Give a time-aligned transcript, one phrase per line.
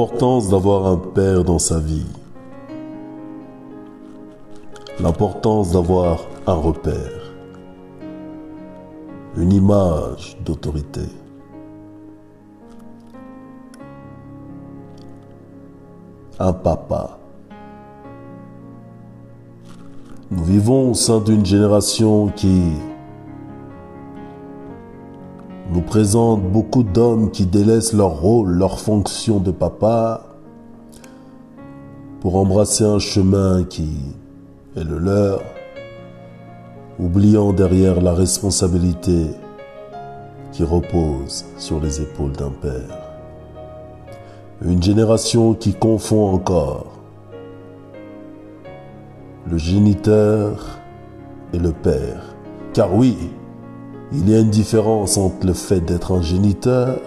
[0.00, 2.06] L'importance d'avoir un père dans sa vie.
[4.98, 7.34] L'importance d'avoir un repère.
[9.36, 11.02] Une image d'autorité.
[16.38, 17.18] Un papa.
[20.30, 22.72] Nous vivons au sein d'une génération qui
[25.70, 30.26] nous présente beaucoup d'hommes qui délaissent leur rôle, leur fonction de papa
[32.20, 33.98] pour embrasser un chemin qui
[34.76, 35.42] est le leur,
[36.98, 39.26] oubliant derrière la responsabilité
[40.52, 42.98] qui repose sur les épaules d'un père.
[44.62, 46.86] Une génération qui confond encore
[49.48, 50.78] le géniteur
[51.52, 52.34] et le père.
[52.74, 53.16] Car oui,
[54.12, 56.98] il y a une différence entre le fait d'être un géniteur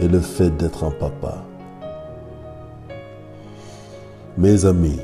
[0.00, 1.44] et le fait d'être un papa.
[4.36, 5.00] Mes amis,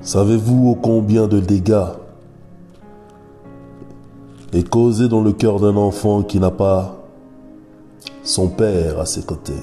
[0.00, 1.88] savez-vous combien de dégâts
[4.52, 6.96] est causé dans le cœur d'un enfant qui n'a pas
[8.22, 9.54] son père à ses côtés?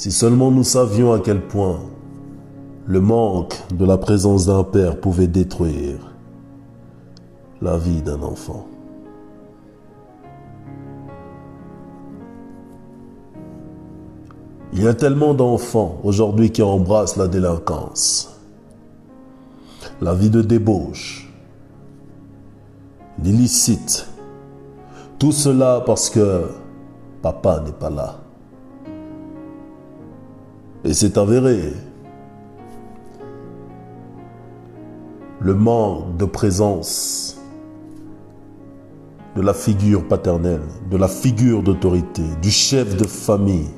[0.00, 1.78] Si seulement nous savions à quel point
[2.86, 5.98] le manque de la présence d'un père pouvait détruire
[7.60, 8.66] la vie d'un enfant.
[14.72, 18.40] Il y a tellement d'enfants aujourd'hui qui embrassent la délinquance,
[20.00, 21.30] la vie de débauche,
[23.22, 24.08] l'illicite.
[25.18, 26.46] Tout cela parce que
[27.20, 28.19] papa n'est pas là.
[30.84, 31.60] Et c'est avéré.
[35.40, 37.38] Le manque de présence
[39.36, 43.70] de la figure paternelle, de la figure d'autorité, du chef de famille,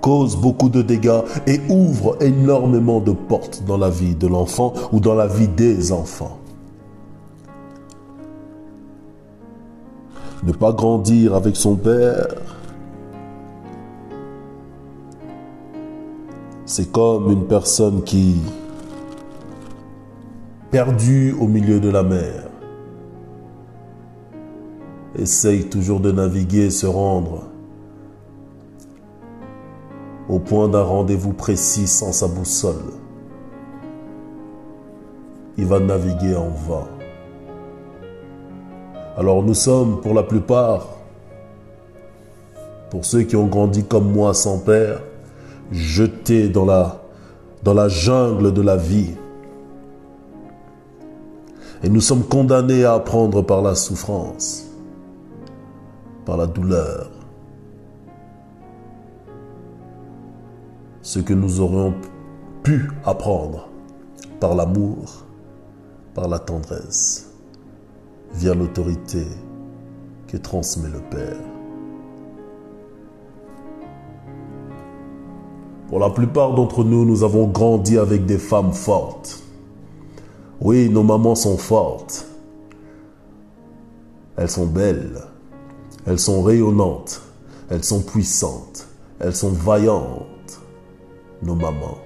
[0.00, 5.00] cause beaucoup de dégâts et ouvre énormément de portes dans la vie de l'enfant ou
[5.00, 6.38] dans la vie des enfants.
[10.42, 12.26] Ne pas grandir avec son père,
[16.76, 18.42] C'est comme une personne qui,
[20.72, 22.48] perdue au milieu de la mer,
[25.14, 27.44] essaye toujours de naviguer et se rendre
[30.28, 32.90] au point d'un rendez-vous précis sans sa boussole.
[35.56, 36.88] Il va naviguer en vain.
[39.16, 40.88] Alors nous sommes pour la plupart,
[42.90, 45.02] pour ceux qui ont grandi comme moi sans père,
[45.70, 47.02] jetés dans la,
[47.62, 49.14] dans la jungle de la vie.
[51.82, 54.66] Et nous sommes condamnés à apprendre par la souffrance,
[56.24, 57.10] par la douleur,
[61.02, 61.94] ce que nous aurions
[62.62, 63.68] pu apprendre
[64.40, 65.24] par l'amour,
[66.14, 67.30] par la tendresse,
[68.32, 69.26] via l'autorité
[70.26, 71.63] que transmet le Père.
[75.94, 79.44] Pour la plupart d'entre nous, nous avons grandi avec des femmes fortes.
[80.60, 82.26] Oui, nos mamans sont fortes.
[84.36, 85.20] Elles sont belles.
[86.04, 87.22] Elles sont rayonnantes.
[87.70, 88.88] Elles sont puissantes.
[89.20, 90.60] Elles sont vaillantes.
[91.44, 91.98] Nos mamans.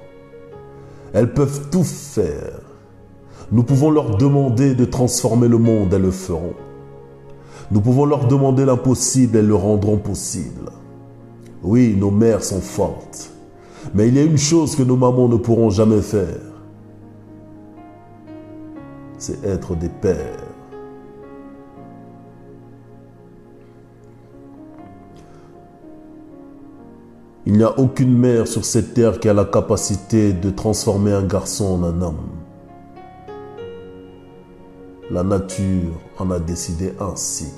[1.15, 2.61] Elles peuvent tout faire.
[3.51, 6.57] Nous pouvons leur demander de transformer le monde, elles le feront.
[7.71, 10.73] Nous pouvons leur demander l'impossible, elles le rendront possible.
[11.63, 13.31] Oui, nos mères sont fortes.
[13.95, 16.41] Mais il y a une chose que nos mamans ne pourront jamais faire.
[19.19, 20.45] C'est être des pères.
[27.47, 31.23] Il n'y a aucune mère sur cette terre qui a la capacité de transformer un
[31.23, 32.29] garçon en un homme.
[35.11, 37.49] La nature en a décidé ainsi.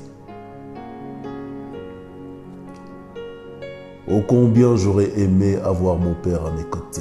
[4.13, 7.01] Oh combien j'aurais aimé avoir mon père à mes côtés.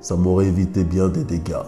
[0.00, 1.66] Ça m'aurait évité bien des dégâts.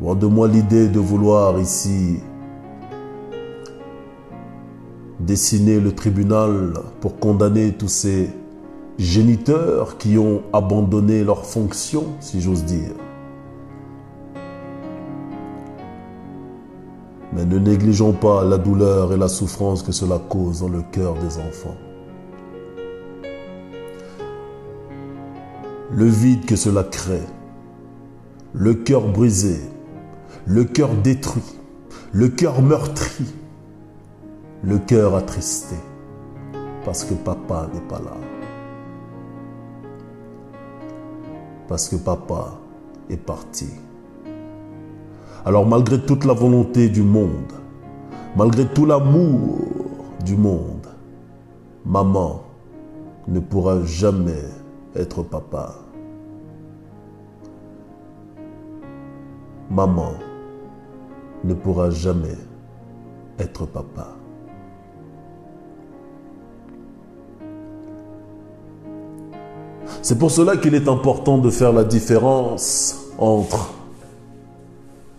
[0.00, 2.20] Loin de moi l'idée de vouloir ici
[5.18, 8.30] dessiner le tribunal pour condamner tous ces
[8.98, 12.92] géniteurs qui ont abandonné leurs fonctions, si j'ose dire.
[17.36, 21.14] Mais ne négligeons pas la douleur et la souffrance que cela cause dans le cœur
[21.14, 21.76] des enfants.
[25.96, 27.22] le vide que cela crée,
[28.52, 29.60] le cœur brisé,
[30.44, 31.42] le cœur détruit,
[32.12, 33.24] le cœur meurtri,
[34.62, 35.76] le cœur attristé,
[36.84, 38.16] parce que papa n'est pas là.
[41.68, 42.58] Parce que papa
[43.10, 43.66] est parti.
[45.46, 47.52] Alors malgré toute la volonté du monde,
[48.34, 49.60] malgré tout l'amour
[50.24, 50.88] du monde,
[51.84, 52.42] maman
[53.28, 54.42] ne pourra jamais
[54.96, 55.76] être papa.
[59.70, 60.14] Maman
[61.44, 62.38] ne pourra jamais
[63.38, 64.08] être papa.
[70.02, 73.75] C'est pour cela qu'il est important de faire la différence entre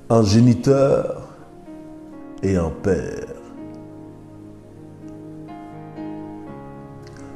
[0.09, 1.27] un géniteur
[2.41, 3.25] et un père.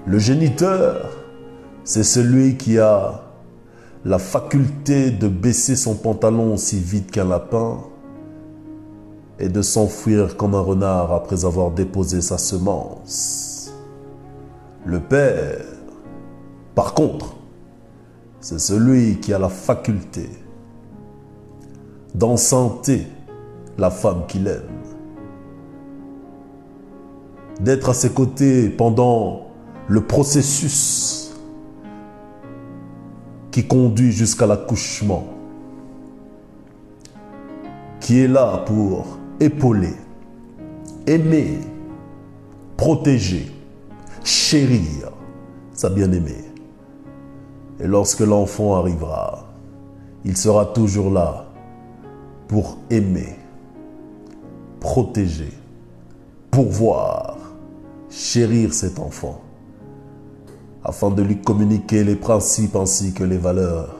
[0.05, 1.09] Le géniteur,
[1.83, 3.23] c'est celui qui a
[4.05, 7.79] la faculté de baisser son pantalon aussi vite qu'un lapin
[9.37, 13.73] et de s'enfuir comme un renard après avoir déposé sa semence.
[14.85, 15.65] Le Père,
[16.73, 17.35] par contre,
[18.39, 20.29] c'est celui qui a la faculté
[22.15, 23.07] d'ensanter
[23.77, 24.61] la femme qu'il aime,
[27.59, 29.47] d'être à ses côtés pendant
[29.87, 31.33] le processus
[33.51, 35.25] qui conduit jusqu'à l'accouchement,
[37.99, 39.95] qui est là pour épauler,
[41.07, 41.59] aimer,
[42.77, 43.51] protéger,
[44.23, 45.11] chérir
[45.73, 46.45] sa bien-aimée.
[47.79, 49.47] Et lorsque l'enfant arrivera,
[50.23, 51.50] il sera toujours là
[52.51, 53.37] pour aimer,
[54.81, 55.53] protéger,
[56.51, 57.37] pourvoir,
[58.09, 59.39] chérir cet enfant,
[60.83, 63.95] afin de lui communiquer les principes ainsi que les valeurs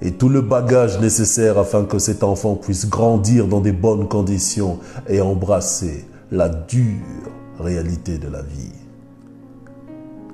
[0.00, 4.78] et tout le bagage nécessaire afin que cet enfant puisse grandir dans des bonnes conditions
[5.06, 7.28] et embrasser la dure
[7.60, 8.72] réalité de la vie.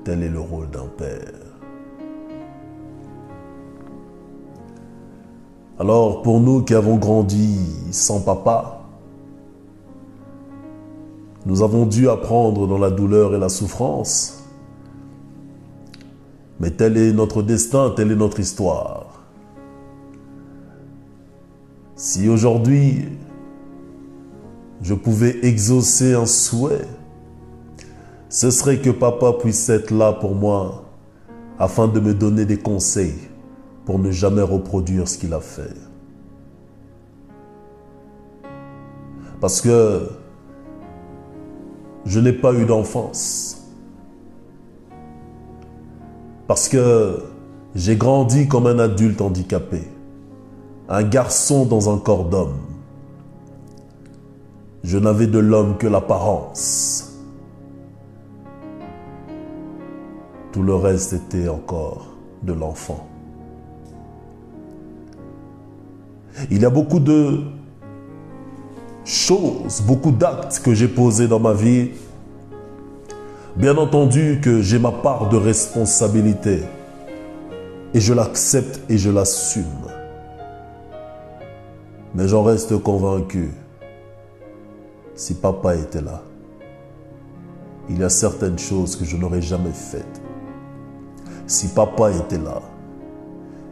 [0.05, 1.54] Tel est le rôle d'un père.
[5.79, 7.59] Alors pour nous qui avons grandi
[7.91, 8.83] sans papa,
[11.47, 14.45] nous avons dû apprendre dans la douleur et la souffrance.
[16.61, 19.07] Mais tel est notre destin, telle est notre histoire.
[21.97, 23.09] Si aujourd'hui
[24.81, 26.87] je pouvais exaucer un souhait,
[28.29, 30.85] ce serait que papa puisse être là pour moi
[31.59, 33.34] afin de me donner des conseils
[33.85, 35.75] pour ne jamais reproduire ce qu'il a fait.
[39.41, 40.09] Parce que
[42.07, 43.63] je n'ai pas eu d'enfance.
[46.47, 47.23] Parce que
[47.75, 49.83] j'ai grandi comme un adulte handicapé,
[50.89, 52.59] un garçon dans un corps d'homme.
[54.83, 57.19] Je n'avais de l'homme que l'apparence.
[60.53, 62.07] Tout le reste était encore
[62.43, 63.09] de l'enfant.
[66.51, 67.41] Il y a beaucoup de
[69.05, 71.91] choses, beaucoup d'actes que j'ai posés dans ma vie.
[73.57, 76.63] Bien entendu que j'ai ma part de responsabilité
[77.93, 79.65] et je l'accepte et je l'assume.
[82.15, 83.51] Mais j'en reste convaincu,
[85.15, 86.23] si papa était là,
[87.89, 90.21] il y a certaines choses que je n'aurais jamais faites.
[91.47, 92.63] Si papa était là,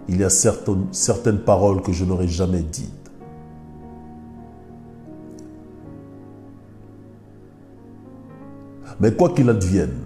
[0.09, 2.91] il y a certaines, certaines paroles que je n'aurais jamais dites.
[9.01, 10.05] Mais quoi qu'il advienne,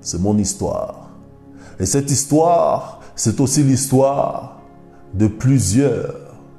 [0.00, 1.10] c'est mon histoire.
[1.80, 4.60] Et cette histoire, c'est aussi l'histoire
[5.14, 6.14] de plusieurs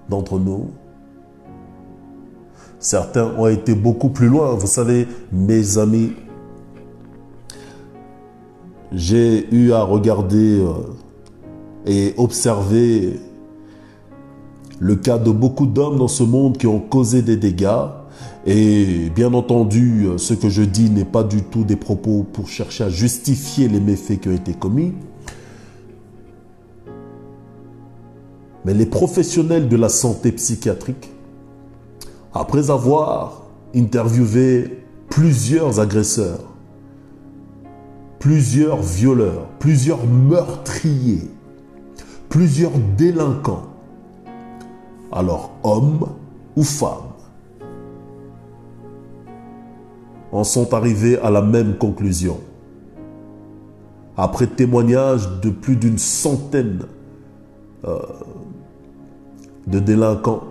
[0.09, 0.71] d'entre nous.
[2.79, 4.53] Certains ont été beaucoup plus loin.
[4.53, 6.13] Vous savez, mes amis,
[8.95, 10.71] j'ai eu à regarder euh,
[11.85, 13.19] et observer
[14.79, 17.87] le cas de beaucoup d'hommes dans ce monde qui ont causé des dégâts.
[18.45, 22.85] Et bien entendu, ce que je dis n'est pas du tout des propos pour chercher
[22.85, 24.93] à justifier les méfaits qui ont été commis.
[28.63, 31.11] Mais les professionnels de la santé psychiatrique,
[32.33, 33.43] après avoir
[33.75, 36.54] interviewé plusieurs agresseurs,
[38.25, 41.29] plusieurs violeurs, plusieurs meurtriers,
[42.27, 43.67] plusieurs délinquants,
[45.11, 46.09] alors hommes
[46.55, 47.13] ou femmes,
[50.31, 52.39] en sont arrivés à la même conclusion.
[54.17, 56.81] après témoignage de plus d'une centaine
[57.83, 57.99] euh,
[59.67, 60.45] de délinquants,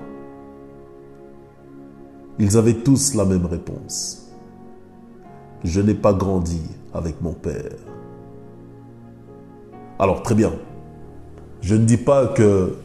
[2.39, 4.24] ils avaient tous la même réponse.
[5.65, 6.61] Je n'ai pas grandi
[6.93, 7.73] avec mon père.
[9.99, 10.53] Alors très bien,
[11.63, 12.77] je ne dis pas que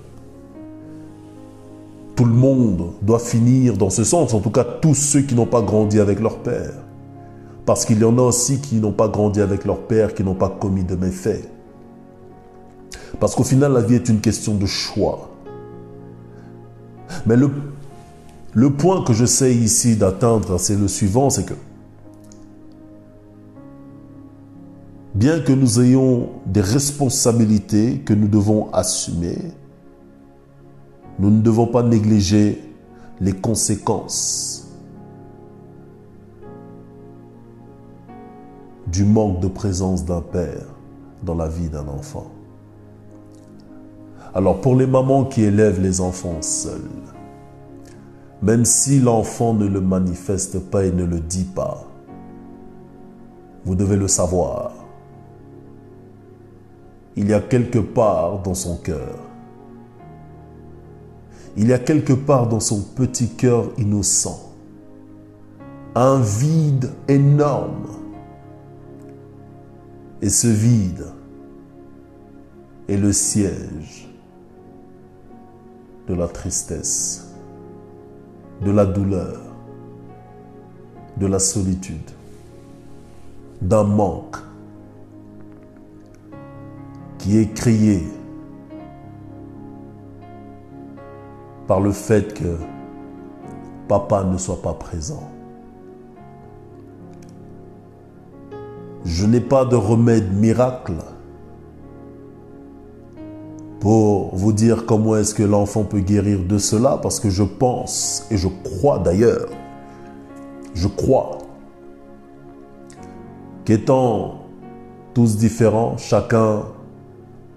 [2.15, 5.45] tout le monde doit finir dans ce sens, en tout cas tous ceux qui n'ont
[5.45, 6.74] pas grandi avec leur père.
[7.65, 10.33] Parce qu'il y en a aussi qui n'ont pas grandi avec leur père, qui n'ont
[10.33, 11.48] pas commis de méfaits.
[13.19, 15.29] Parce qu'au final, la vie est une question de choix.
[17.25, 17.51] Mais le,
[18.53, 21.53] le point que j'essaie ici d'atteindre, c'est le suivant, c'est que
[25.19, 29.38] bien que nous ayons des responsabilités que nous devons assumer,
[31.19, 32.63] nous ne devons pas négliger
[33.19, 34.71] les conséquences
[38.88, 40.63] du manque de présence d'un père
[41.21, 42.27] dans la vie d'un enfant.
[44.33, 46.79] Alors pour les mamans qui élèvent les enfants seuls,
[48.41, 51.83] même si l'enfant ne le manifeste pas et ne le dit pas,
[53.65, 54.78] vous devez le savoir.
[57.19, 59.19] Il y a quelque part dans son cœur,
[61.57, 64.53] il y a quelque part dans son petit cœur innocent,
[65.95, 67.89] un vide énorme.
[70.21, 71.07] Et ce vide
[72.88, 74.07] est le siège
[76.07, 77.33] de la tristesse,
[78.63, 79.41] de la douleur,
[81.17, 82.11] de la solitude,
[83.61, 84.38] d'un manque
[87.38, 88.03] est créé
[91.67, 92.57] par le fait que
[93.88, 95.29] papa ne soit pas présent.
[99.05, 100.93] Je n'ai pas de remède miracle
[103.79, 108.25] pour vous dire comment est-ce que l'enfant peut guérir de cela, parce que je pense,
[108.29, 109.50] et je crois d'ailleurs,
[110.74, 111.38] je crois
[113.63, 114.41] qu'étant
[115.13, 116.63] tous différents, chacun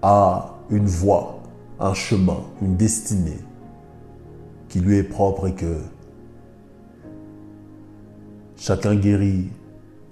[0.03, 1.39] a une voie,
[1.79, 3.39] un chemin, une destinée
[4.67, 5.77] qui lui est propre et que
[8.57, 9.49] chacun guérit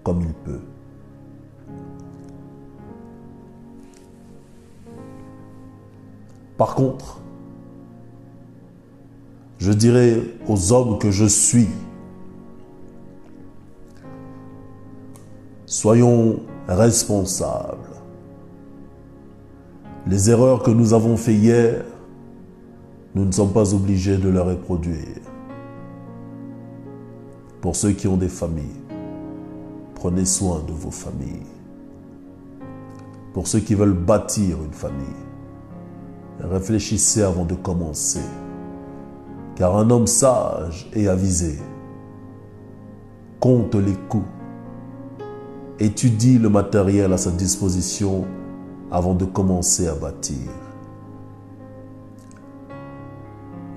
[0.04, 0.62] comme il peut.
[6.58, 7.20] Par contre,
[9.58, 11.70] je dirais aux hommes que je suis,
[15.66, 17.91] soyons responsables.
[20.08, 21.86] Les erreurs que nous avons faites hier,
[23.14, 25.20] nous ne sommes pas obligés de les reproduire.
[27.62, 28.82] Pour ceux qui ont des familles,
[29.96, 31.46] prenez soin de vos familles.
[33.34, 35.06] Pour ceux qui veulent bâtir une famille,
[36.44, 38.22] Réfléchissez avant de commencer.
[39.56, 41.60] Car un homme sage et avisé
[43.40, 44.26] compte les coûts,
[45.80, 48.26] étudie le matériel à sa disposition
[48.92, 50.50] avant de commencer à bâtir.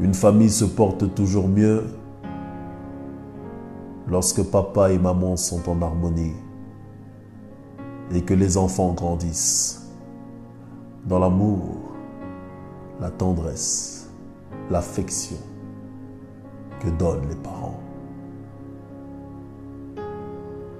[0.01, 1.85] Une famille se porte toujours mieux
[4.09, 6.35] lorsque papa et maman sont en harmonie
[8.13, 9.89] et que les enfants grandissent
[11.07, 11.79] dans l'amour,
[13.01, 14.11] la tendresse,
[14.71, 15.37] l'affection
[16.81, 17.81] que donnent les parents.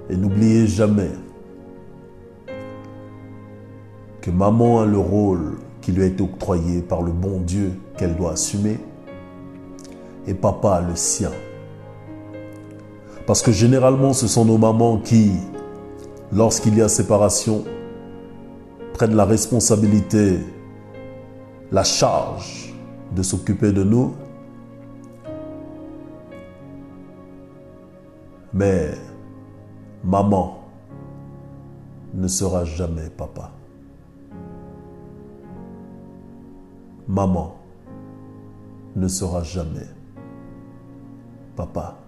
[0.09, 1.11] Et n'oubliez jamais
[4.25, 8.15] que maman a le rôle qui lui a été octroyé par le bon Dieu qu'elle
[8.15, 8.79] doit assumer
[10.25, 11.29] et papa a le sien.
[13.27, 15.33] Parce que généralement, ce sont nos mamans qui,
[16.33, 17.65] lorsqu'il y a séparation,
[18.93, 20.39] prennent la responsabilité
[21.71, 22.73] la charge
[23.15, 24.15] de s'occuper de nous.
[28.55, 28.89] Mais
[30.03, 30.63] maman
[32.15, 33.54] ne sera jamais papa.
[37.07, 37.55] Maman
[38.95, 39.87] ne sera jamais
[41.55, 41.99] papa.